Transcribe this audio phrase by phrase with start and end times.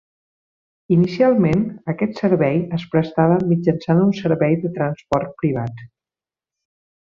[0.93, 1.59] Inicialment,
[1.93, 5.85] aquest servei es prestava mitjançant un servei de transport privat.